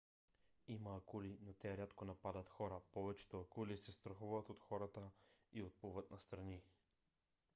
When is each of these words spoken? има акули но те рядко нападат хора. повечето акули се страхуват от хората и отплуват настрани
има 0.67 0.95
акули 0.97 1.37
но 1.41 1.53
те 1.53 1.77
рядко 1.77 2.05
нападат 2.05 2.49
хора. 2.49 2.81
повечето 2.91 3.39
акули 3.39 3.77
се 3.77 3.91
страхуват 3.91 4.49
от 4.49 4.59
хората 4.59 5.09
и 5.53 5.63
отплуват 5.63 6.11
настрани 6.11 6.61